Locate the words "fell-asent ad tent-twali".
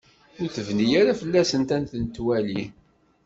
1.21-2.63